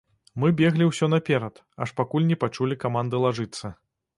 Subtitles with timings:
[0.43, 3.73] Мы беглі ўсё наперад, аж пакуль не пачулі каманды лажыцца.